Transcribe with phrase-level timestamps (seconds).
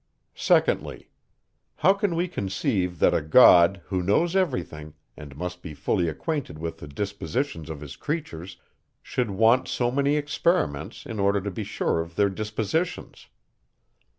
[0.35, 1.09] 2ndly.
[1.75, 6.09] How can we conceive that a God, who knows every thing, and must be fully
[6.09, 8.57] acquainted with the dispositions of his creatures,
[9.03, 13.27] should want so many experiments, in order to be sure of their dispositions?